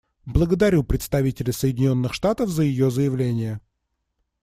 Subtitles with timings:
[0.25, 3.61] Благодарю представителя Соединенных Штатов за ее заявление.